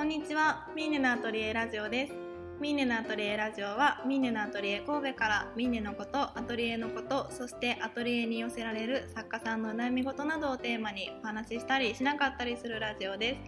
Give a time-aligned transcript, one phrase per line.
[0.00, 2.14] こんにちは、ミーネのアトリエラジオです。
[2.58, 13.40] ミーネのアトリエラジオは、ミーネのアトリエ神戸からミーネのこと、アトリエのこと、そしてアトリエに寄せられる作家さんの悩み事などをテーマにお話ししたりしなかったりするラジオです。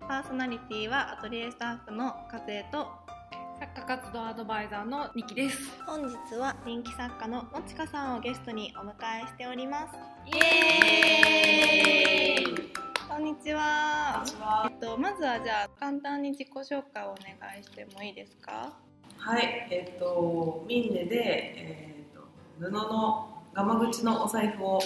[0.00, 2.88] パーソナリティはアトリエスタッフの和江と、
[3.60, 5.80] 作家活動アドバイザーのニキです。
[5.86, 9.94] 本日は人気作家のもちかさんをゲストにお迎えしております。
[10.26, 12.39] イエーイ
[14.78, 18.72] と、まずはじゃあ簡単に自己紹介をお願いしてもいいですか？
[19.16, 22.22] はい、えっ、とミンネで、えっと
[22.58, 24.80] 布のガマ口のお財布を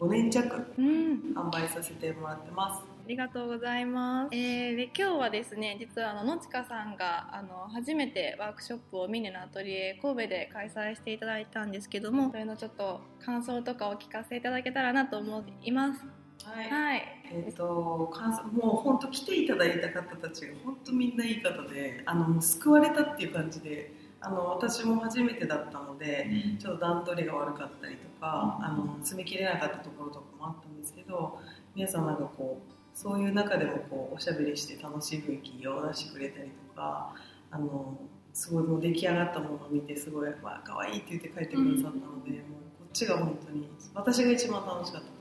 [0.00, 2.82] 5年弱うん、販売させてもらってます。
[2.82, 4.36] ありがとうございます。
[4.36, 16.02] えー、で今日はですね、実はあののちかさんがあの初めてワークショップをミネのアトリエ神戸で開催していただいたんですけども、それのちょっと感想とかを聞かせていただけたらなと思います。
[16.44, 16.70] はい。
[16.70, 17.02] はい。
[17.30, 26.26] えっ、と感想もう本当来ていただいた方たちが本当みんないい方で、あの救われたっていう感じで、あの私も初めてだったので、
[26.58, 31.38] ちょっと段取りが悪かったりとか、あの詰め切れなかったところとかもあったんですけど、
[31.74, 37.14] 皆さんなんかこうそういう中でもこうおしゃべりして楽しい雰囲気を出してくれたりとか、
[37.50, 37.98] あの
[38.32, 45.17] すごいもう出来上がったものを見てすごいわあ可愛いって言って帰ってくださったので、もうこっちが本当に私が一番楽しかった。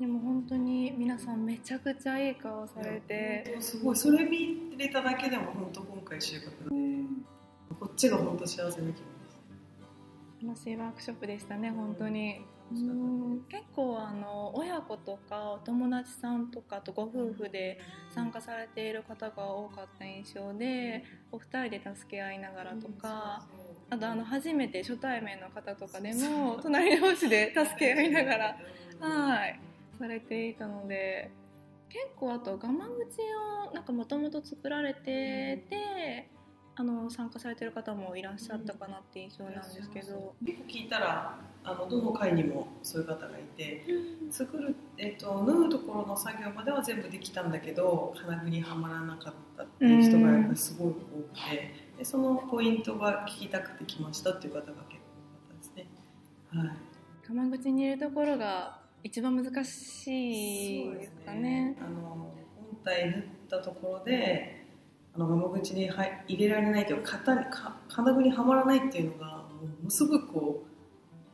[0.00, 3.96] でも本当に皆さんめちゃくちゃいい顔されて、すごい。
[3.96, 7.04] それ見れただけでも本当今回収穫で、
[7.78, 9.02] こっちが本当幸せな気分です。
[10.44, 12.40] 楽しいワークショップでしたね、本当に。
[12.72, 17.78] 楽しかったですね結構あの親子とかお友達さんとかとご夫婦で
[18.14, 23.46] 参加されている方が多かった印象でお二人で助け合いながらとか、
[23.90, 28.56] あとあの初めて初対面の方とかでも隣同士で助け合いながら。
[29.00, 29.60] はい
[30.02, 31.30] されていたので
[31.88, 32.90] 結構あとガマ口
[33.70, 36.28] をなんかもともと作られてて
[36.74, 40.34] あの参加されてる方もいらっしゃったかなって印象なんですけど。
[40.44, 43.84] 結構聞いたらあのどの会にもそういう方がいて
[44.30, 54.96] 作る、えっと縫うところの作業までは全部できたんだけど金具にはまらなかったっていう人がやっぱりすごい多くてでそのポイントが聞きたくて来ましたっていう方が結構多か
[55.44, 55.86] ったですね。
[56.48, 56.76] はい
[57.28, 61.76] ガマ口に入れるところが一番難しいですかね。
[61.80, 64.64] あの本体縫ったところで
[65.14, 70.72] あのガマ口に入入れられないけど型にか金具にはまらないっていうのがもうものすごくこう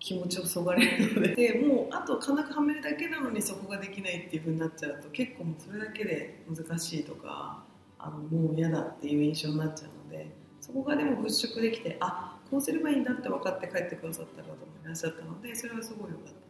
[0.00, 7.62] 気持ちをそがれるのででもうあと金具はめるだけなのにそこができないっていう風になっちゃうと結構もうそれだけで難しいとか
[7.98, 16.47] あのもう嫌だっていう印象になっちゃうのでそこがでも払拭できてあこうすればいいんだって分かって帰ってくださった方もいらっしゃったのでそれはすごい良かった。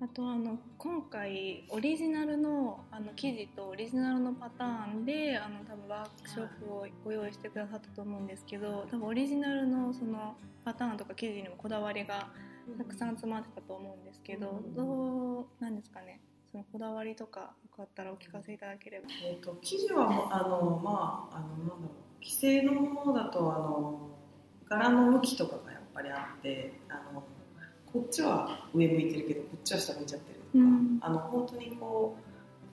[0.00, 12.28] あとあの今回オリジナルのあの生地とオリジナルのパターンであの多分ワークショップをご用意してくださったと思うんですけど多分オリジナルのそのパターンとか生地にもこだわりが
[12.78, 14.74] たくさん詰まってたと思うんですけどうん。
[14.74, 16.20] どうなんですかね？
[16.52, 19.06] そのこだわりとかよかったらお聞かせいただければ。
[19.24, 21.78] えー、と生地はもうあのまああのなんだろ
[22.20, 24.10] う既製のものだとあの
[24.68, 27.24] 柄の向きとかがやっぱりあってあの
[27.92, 30.98] こっちは上向いてるけどこっちは下向いちゃってるとか、うん。
[31.00, 32.16] あの本当にこ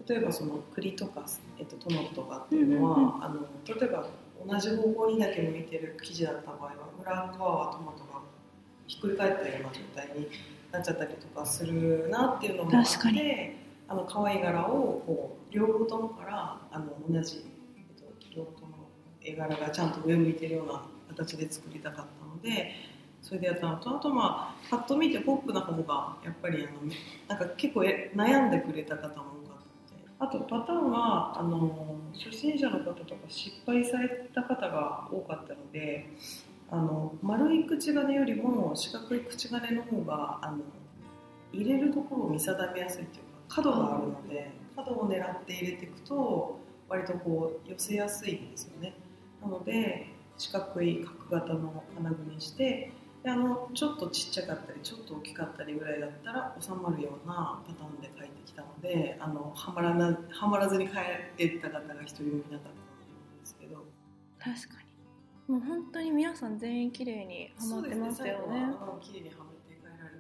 [0.05, 1.25] う例えばその栗とか、
[1.57, 4.07] えっと、トマトとかっていうのは、うんうんあの例えば
[4.47, 6.71] 同じ方向にだけ向いてる生地だった場合は
[7.01, 8.21] 裏側はトマトが
[8.85, 10.27] ひっくり返ったような状態に
[10.71, 13.55] なっちゃったりとかするなっていうのもあって
[13.87, 17.43] あの可愛い柄をこう両方ともからあの同じ、
[17.77, 18.89] えっと、両方とも
[19.23, 22.71] 絵柄がちゃんと上向いてるような形で作りたかったので
[23.25, 26.91] それでやったのとあとまあパッと見てポップな方がやっぱりあの
[27.27, 29.95] なんか結構悩んでくれた方も多かった。
[29.95, 36.07] のであとパターンはあの初心者の方とか失敗された方が多かったので
[36.69, 40.59] あの丸い口金よりも四角い口金の方があの
[41.51, 48.93] 入れるところを見定めやすいというか角があるので角を狙って入れていくと割とこう寄せやすいんですよね。
[49.41, 52.91] なので四角い角型の金具にして
[53.25, 60.97] であのちょっとちっちゃかったりちょっと大きかったりぐらいだったら収まるようなパターンで描いてきたのであのはまらなはまらずに帰
[61.39, 62.69] れた方が一人もいなかったと思
[63.33, 63.83] うんですけど。
[64.37, 64.83] 確か
[65.47, 65.55] に。
[65.55, 68.67] もう本当に皆さん全員綺麗にはまってましたよね。
[69.01, 70.11] 綺麗にはまって帰られ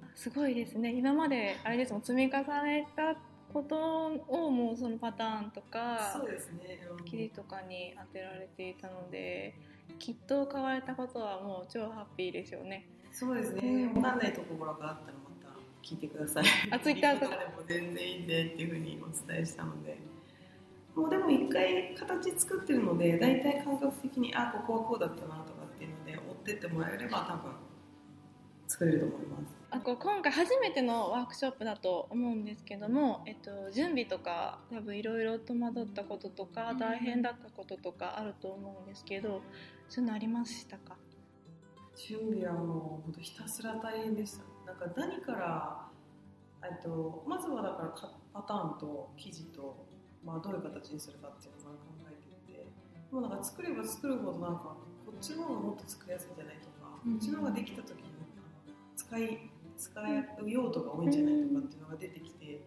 [0.00, 0.16] たんで。
[0.16, 0.92] すごいですね。
[0.92, 3.16] 今まであれですもん積み重ねた
[3.52, 7.04] ことをもうそのパターンとかそうですね、うん。
[7.04, 9.56] 生地とかに当てられていたので
[9.98, 12.86] きっと買われたことはもう超ハッピーでしょうね。
[13.12, 13.60] そうですね、
[13.94, 14.02] うん。
[14.02, 16.44] わかんないところがあったらまた聞いてください。
[16.70, 17.36] あ Twitter とか。
[17.36, 19.98] でも全然いいんでっていうふうにお伝えしたので、
[20.94, 27.52] もうでも一回形作ってるので大体感覚的にあここはこうだったなとかっていうので追ってってもらえれば多分
[28.66, 29.56] 作れると思います。
[29.70, 39.42] あこう今回初めてのワークショップだと思うんですけども、えっと、準備とか多分いろいろ戸惑ったこととか大変だったこととかあると思うんですけど
[39.88, 40.96] そういうのありましたか？
[41.96, 45.88] 準備はもう本当ひたすら大変でしたなんか何から
[46.62, 49.84] えっとまずはだからかパターンと生地と、
[50.24, 52.66] まあ、どういう形にするかっていうのを考えていて
[53.10, 57.12] もうなんか作れば作るほどなんかこっちの方がもっと作りやすいんじゃないとか、うん。
[57.12, 58.15] こっちの方ができた時に
[59.08, 62.60] 使い使う用途が多いんじゃないとかっていうのが出てきて、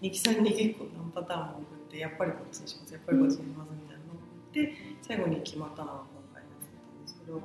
[0.00, 7.40] ニキさんに結構何パターンも送ってやっぱりこっちにしますやっぱりこっちにしますみたいなのを送って最後に決まったのが今回のやつだったんですけど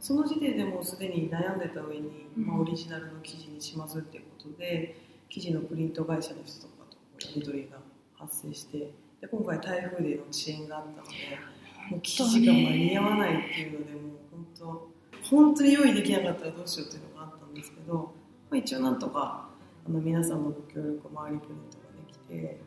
[0.00, 4.96] その時点でもうすでに悩んでた上に、まあ、オリジナルの生地にしますっていうことで
[5.28, 7.78] 生地のプリント会社の人とかとやり取りが
[8.14, 8.78] 発生して
[9.20, 11.12] で今回台風での遅延があったので
[11.90, 14.00] もう生地が間に合わないっていうのでもう
[14.32, 14.90] 本当
[15.30, 17.09] 本当に用意できなかったらどうしようっていうの
[17.60, 18.12] ですけど、
[18.50, 19.48] まあ、一応なんとか
[19.86, 22.60] あの皆さんのご協力周りプリントができて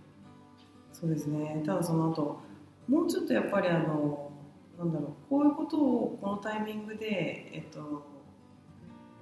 [0.91, 1.61] そうですね。
[1.65, 2.39] ただその後
[2.87, 4.31] もうちょっとやっぱりあの
[4.77, 8.05] なんだろうこういうことをこのタイミングで、えっと、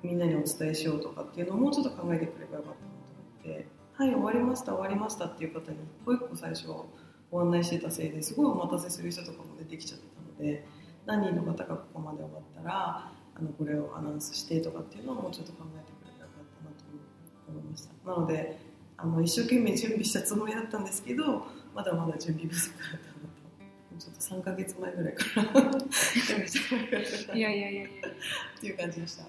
[0.03, 3.13] みんなにお伝えしようとかっていうのをもうちょっと考えてくればよかったなと
[3.47, 6.67] 思って「はい終わりました終わりました」っていう方に一個一個最初
[7.29, 10.65] ご案内してたせいですごいお待たせする人とかも出てきちゃったので
[11.05, 16.85] 何人の方がここまで終わったらあのこれをアナウンスしてとかっていうのをもうちょっと考えてくれたらよかったなと
[17.49, 18.11] 思いました。
[18.11, 18.59] なので
[18.97, 23.41] あの一生懸命準備したつもりだったんですけど まだまだ準備不足だったなと。
[23.97, 27.89] ちょっと3ヶ月前ぐらいから いやいやいやいや。
[28.57, 29.23] っていう感じでした。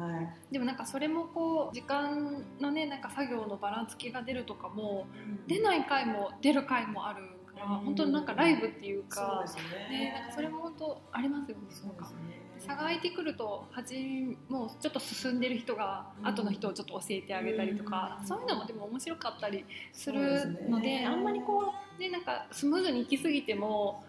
[0.00, 0.52] はい。
[0.52, 5.06] でもなんかそれもこう時間のねなんか作業のばらつきが出るとかも
[5.48, 9.44] 出ない回も出る回もあるからうん本当になんかライブっていうか
[9.90, 9.98] ね。
[9.98, 11.62] ねなんかそれも本当ありますよね。
[11.70, 24.04] そうですね差が空いてくるとはじもうちょっと進んでる人がうん後の人をちょっと教えてあげたりとか、うんそういうのもでも面白かったりするねのであんまりこうねなんかスムーズに行き過ぎても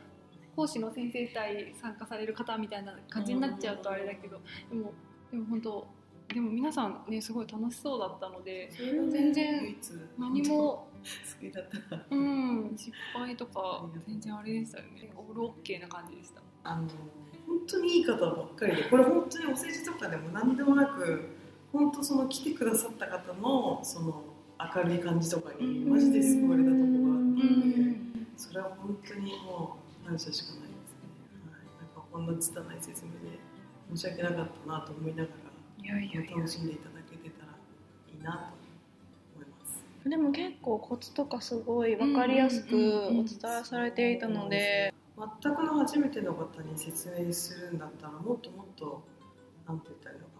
[0.55, 4.39] 講師の先生対参加される方みたいな感じになっちゃうとあれだけど、
[4.69, 4.91] でも
[5.31, 5.87] でも本当
[6.33, 8.71] でも皆さんねすごい楽しそうだったのでね。
[9.11, 9.75] 全然
[10.17, 10.87] 何も
[11.37, 11.95] 好きだった。
[11.95, 15.11] なうん失敗とか全然あれでしたよね。
[15.15, 16.41] オールオッケーな感じでした。
[16.63, 16.89] あの本
[17.67, 21.29] 当にいい方ばっかりでこれ本当にお世辞とかでも何でもなく
[21.71, 24.23] 本当その来てくださった方のその
[24.75, 27.97] 明るい感じとかにマジで救われたところがあったので
[28.35, 31.09] それは本当にもう感謝しかないですね、
[31.51, 33.39] はい、なんかこんな拙い説明で
[33.93, 35.29] 申し訳なかったなと思いなが
[35.83, 36.31] いやいやいや。
[36.31, 38.37] ら楽しんでいただけてたらいいなと
[39.35, 39.83] 思います。
[40.09, 49.03] でも結構コツとかすごい分かりやすくお伝えされていたので全くの初めての方に説明するんだったらもっともっと
[49.67, 50.33] なんて言ったらいいのか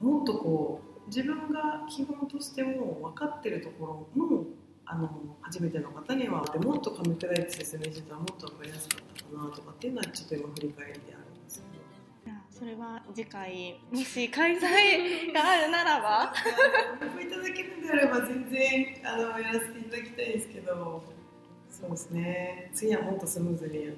[0.00, 0.08] な。
[0.08, 4.44] もっとこう自分が基本としても分かってるところの
[4.86, 5.10] あの
[5.42, 11.84] 初めての方にはでもっと噛み砕いて説明してたらもっと分かりやすかったかなとかっていうのはちょっと今振り返りであるんですけど。
[12.24, 16.32] じゃあそれは次回もし開催があるならば。
[17.14, 21.02] ごいただけるんであれば全然あのやらせていただきたいですけど
[21.78, 22.70] そうですね。
[22.72, 23.94] 次はもっとスムーズにあの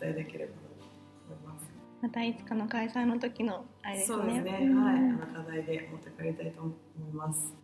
[0.00, 0.84] 伝えできればなと
[1.28, 1.70] 思います。
[2.02, 4.16] またいつかの開催の時のあれですね。
[4.16, 4.84] そうですね、うん。
[4.84, 4.96] はい。
[4.96, 7.54] あの課題で持って帰りたいと思います。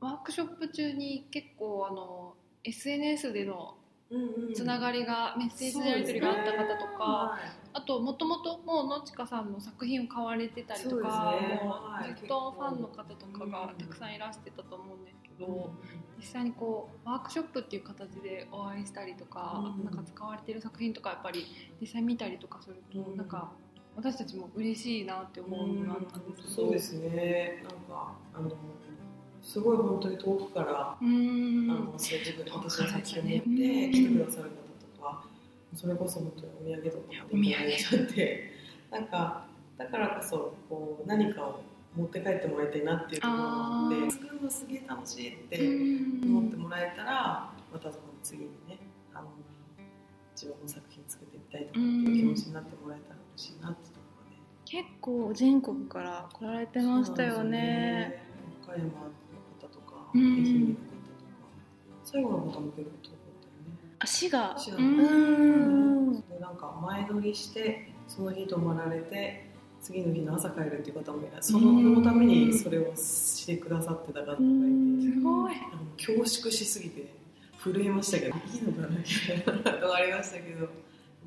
[0.00, 2.34] ワークショップ中に結構あの
[2.64, 3.76] SNS での
[4.54, 7.38] つなががりが、メッセージのやり取りがあった方とか、
[7.76, 11.34] あともともともうのちかさんの作品を買われてたりとか、
[12.02, 12.14] ね。
[12.16, 15.70] ずっとファンの方とかがうんたくさんいらしてたと思うんですけど、
[16.16, 21.44] 実際にこうワークショップっていう形でお会いしたりとか、うんなんか使われてる作品とかやっぱり
[21.78, 23.52] 実際見たりとかすると、うんなんか
[23.94, 27.62] 私たちも嬉しいなって思うのがあったんですけど、そうですね。
[27.62, 28.50] なんかあの
[29.42, 31.70] すごい本当に遠くから、うーん。
[31.70, 35.24] あの自分私の作品を持ってうん来てくださる方とか、
[35.74, 38.52] それこそ本当にお土産とかまでいただいちゃって
[38.90, 39.46] なんか
[39.76, 41.60] だからこそこう何かを
[41.96, 48.78] 持って帰ってもらいたいなっていうところがあって作るのすげえ楽しいってうん思ってもらえたらまたその次にね
[49.14, 49.28] あの
[50.34, 54.36] 自分の作品作ってみたいとかっていう気持ちになってもらえたら嬉しいなってところで。
[54.66, 58.22] 結構全国から来られてましたよね。
[58.62, 60.78] 岡山の方とか、うん愛媛の方とか、
[62.04, 63.25] 最後の方も結構
[63.98, 64.54] 足が。
[64.56, 69.46] う滋賀のうんなんか前乗りしてその日泊まられて
[69.80, 71.60] 次の日の朝帰るっていう方もいらっしゃる。
[71.60, 74.42] その子のためにそれをしてくださってた方がいて。
[74.42, 75.00] うん。
[75.00, 75.52] すごい。
[75.72, 77.12] あの恐縮しすぎて
[77.62, 78.36] 震えましたけど。
[78.36, 78.88] いいのかな。
[78.88, 80.68] みたいなのがありましたけど。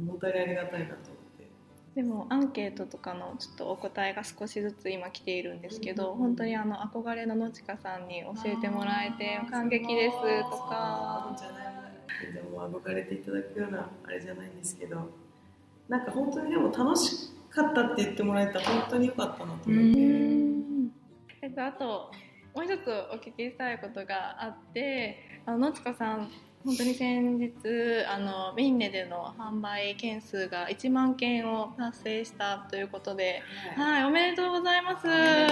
[0.08, 1.06] 本当にありがたいなと思っ
[1.38, 1.48] て。
[1.96, 11.36] でもアンケートとかのちょっとお答えが少しずつ今来ているんですけど、本当にあの憧れののちかさんに教えてもらえて感激ですとか
[12.28, 15.10] でも憧れていただくようなあれじゃないんですけど
[15.88, 20.40] なんか本当にでも楽しかったって言ってもらえたら本当に良かったなと思って。
[21.42, 22.12] えっと、あと
[22.54, 26.30] もう一つお聞きしたいことがあってあののちかさん
[26.66, 27.54] 本当に先日
[28.06, 33.42] あのミンネでの販売件数が1万件を達成したということで、
[33.78, 35.08] はい、おめでとうございます。
[35.08, 35.48] あ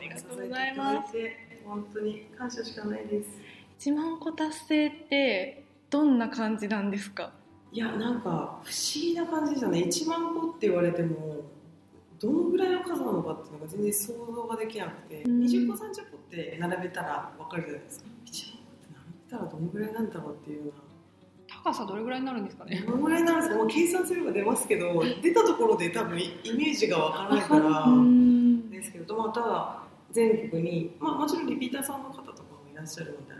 [0.00, 1.12] りがとうございます。
[1.64, 3.28] 本当に感謝しかないです。
[3.80, 7.32] 1万個達成ってどんな感じなんですか？
[7.72, 9.78] いやなんか不思議な感じでしたね。
[9.80, 11.36] 1万個って言われても
[12.20, 15.40] どのぐらいの数なのかっていうのが全然想像ができなくて、うん。
[15.40, 15.78] 20個30
[16.10, 18.06] 個って並べたら分かるじゃないですか。
[18.26, 20.82] 1万個って並べたらどのぐらいなんだろうっていうような。
[21.62, 22.82] 高さどれぐらいになるんですかね？
[22.86, 23.56] どのぐらいなんですか？
[23.56, 28.70] もう計算すれば出ますけど出たところで多分イメージが分からないからうん。
[28.70, 29.82] ですけど、まあ、ただ
[30.12, 33.39] 全国に、まあ、もちろんリピーターさんの方とかもいらっしゃるのであれ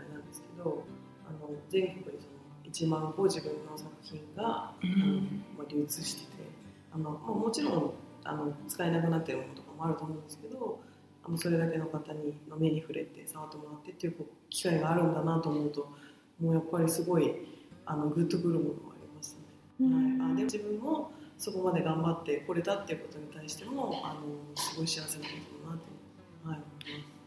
[0.63, 0.83] ど
[1.27, 2.41] あの全国にその
[2.71, 5.21] 1万個自分の作品が、あの
[5.57, 6.27] まあ、流通してて
[6.93, 10.79] あの、まあ、もちろんあの使えなくなってるものとかもあると思うんですけど
[11.23, 15.91] あのそれだけの方にの目に触れて触ってもらってっていうこう機会があるんだなと思うと
[16.39, 17.35] もうやっぱりすごい
[17.85, 19.45] あのグッとくるものがありましたね。
[19.81, 24.21] うんはい、あで自分もそこまで頑張ってこれたっていうことに対してもあの
[24.55, 25.31] すごい幸せなこ
[25.63, 27.20] とだなって、はい、思います。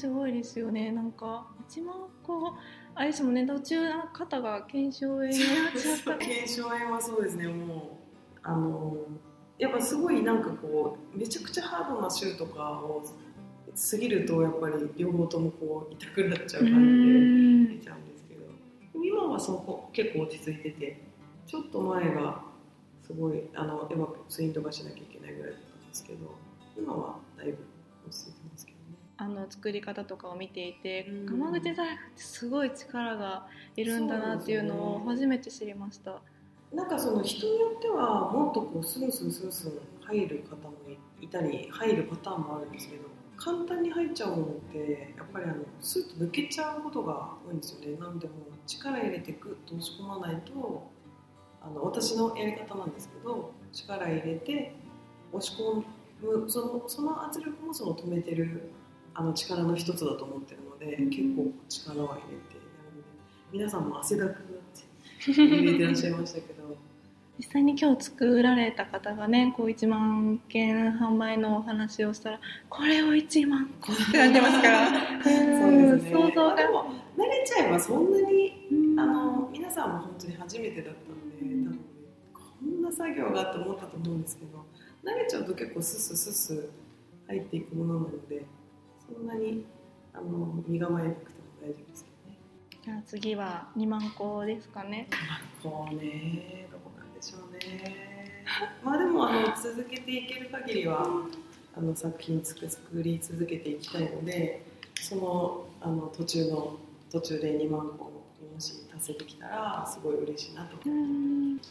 [0.00, 0.92] すごいですよね。
[0.92, 2.54] なんか1万個
[2.94, 3.44] あれですもんね。
[3.44, 3.76] 途中
[4.14, 5.38] 肩が腱鞘炎になっ
[5.74, 6.24] ちゃった。
[6.24, 7.46] 検証炎はそうですね。
[7.48, 8.96] もうあの
[9.58, 13.04] やっぱすごいなんかこうめちゃくちゃハードな週とかを
[13.90, 19.04] 過ぎるとやっぱり両方ともこう痛くなっちゃうう感んじで出ちゃうんですけど。
[19.04, 21.02] 今はそこ結構落ち着いてて
[21.46, 22.42] ちょっと前が
[23.06, 26.34] すごいあのやっぱツインとかしなきゃいけないぐらいだったんですけど
[26.78, 27.58] 今はだいぶ
[28.08, 28.78] 落ち着いてますけど。
[28.78, 28.79] ね。
[29.20, 33.46] あの作り方とかを見ていてうん釜口財布ってすごい力が
[33.76, 36.22] いるんだなっていうのを初めて知りました。
[36.72, 40.74] なんかその人によってはもっとこうスンスンスンスン入る方も
[41.20, 43.02] いたり入るパターンもあるんですけど
[43.36, 48.36] 簡単に入っちゃうものってやっぱりあのスッと抜けちゃうことが多いんですよねなのでもう
[48.68, 50.90] 力入れてグッと押し込まないと
[51.60, 54.72] あの私のやり方なんですけど力入れて
[55.32, 55.82] 押し込
[56.22, 58.70] むそのその圧力もその止めてる
[59.14, 62.20] あの力の一つだと思ってるので、結構力を入れ
[62.54, 62.60] て
[63.52, 64.36] 皆さんも汗だくなっ
[65.24, 66.60] て入れてらっしゃいましたけど。
[67.40, 74.88] 実際に今日作られた方がねこう1万件販売のお話をしたらこれを1万個ってなってますから
[75.24, 76.10] そうですね。
[76.10, 81.80] 想像でも慣れちゃえばそんなにうんあの皆さんも本当に初めてだったので、多分
[82.34, 84.66] こんな作業がって思ったと思うんですけど、
[85.02, 86.70] 慣れちゃうと結構スッスッスッス
[87.26, 88.44] 入っていくものなので、
[89.12, 89.64] そんなに
[90.12, 92.38] あの身構えなくても大丈夫ですけどね。
[92.84, 95.08] じゃあ次は2万個ですかね
[95.62, 98.44] こうね、どこなんでしょうね。
[98.82, 101.06] まあでもあの続けていける限りは
[101.76, 104.64] あの作品作作り続けていきたいので、
[105.00, 106.76] そのあの途中の
[107.10, 108.10] 途中で2万個も
[108.58, 110.76] し達成できたらすごい嬉しいなと。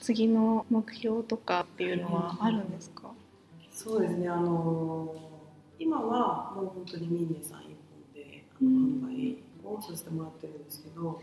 [0.02, 3.12] 次の目標とかっていうのはあるんですか？
[3.72, 4.28] そうですね。
[4.30, 5.16] あの
[5.80, 11.22] 今はもう本当にミンネさん一本であのうん販売をさせてもらってるんですけど。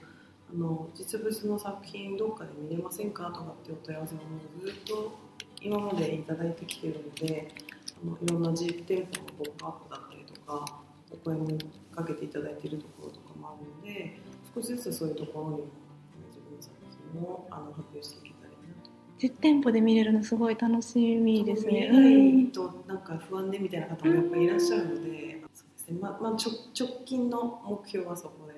[0.48, 4.20] あの実物の作品どっかで見れませんかとかっていうお問い合わせも
[4.62, 5.18] ずっと
[5.60, 7.48] 今までいただいてきてるので
[8.02, 11.48] あのいろんな実店舗のポップアップだったりとかお声も
[11.94, 14.20] かけていただいているところとかもあるので
[14.54, 15.58] 少しずつそういうところにも
[16.28, 16.74] 自分の作
[17.12, 18.35] 品をあの発表していけたらいいなと。
[19.22, 21.72] 実店舗で見れるのすごい楽しみですね。
[21.72, 22.98] 見れないとなん。
[23.02, 25.98] か不安でみたいな方もやっぱりいらっしゃるので、そうですね。
[26.00, 28.54] まあまあ直直近の目標はそこで。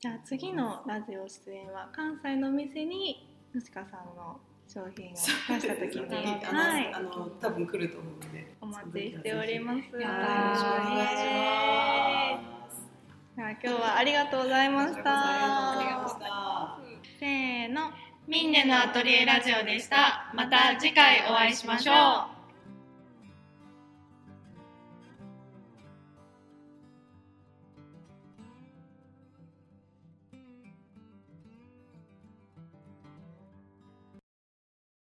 [0.00, 4.16] じゃあ次のラジオ出演は関西のお店にのしかさん。
[4.16, 4.40] の
[4.72, 6.04] 商品を出した時に、
[6.46, 8.54] あの、はいあの多分来ると思うので。
[8.60, 9.76] お待ちしております。
[9.76, 10.62] よろしくお願いし
[12.44, 12.86] ます。
[13.36, 16.78] では今日はありがとうございましこちらこそありがとうございま。
[17.02, 17.18] した。
[17.18, 17.90] せーの。
[18.30, 20.30] ミンネのアトリエラジオでした。
[20.32, 21.92] また次回お会いしましょ
[22.36, 22.39] う。